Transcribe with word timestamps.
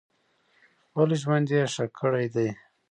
خپل 0.89 1.09
ژوند 1.21 1.47
یې 1.55 1.63
ښه 1.73 1.85
کړی 1.99 2.25
دی. 2.35 2.49